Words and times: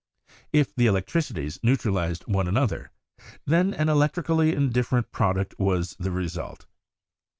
If 0.51 0.73
the 0.73 0.87
electricities 0.87 1.59
neutralized 1.61 2.23
one 2.25 2.47
another, 2.47 2.89
then 3.45 3.71
an 3.75 3.85
elec 3.85 4.13
trically 4.13 4.51
indifferent 4.51 5.11
product 5.11 5.53
was 5.59 5.95
the 5.99 6.09
result. 6.09 6.65